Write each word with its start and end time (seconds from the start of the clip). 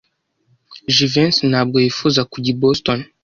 Jivency 0.95 1.43
ntabwo 1.51 1.77
yifuza 1.83 2.21
kujya 2.31 2.49
i 2.53 2.57
Boston. 2.61 2.99